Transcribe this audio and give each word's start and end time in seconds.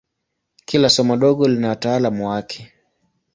Kila 0.65 0.89
somo 0.89 1.15
dogo 1.17 1.47
lina 1.47 1.69
wataalamu 1.69 2.27
wake. 2.29 2.73